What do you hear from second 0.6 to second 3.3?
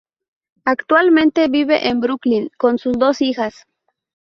Actualmente vive en Brooklyn con sus dos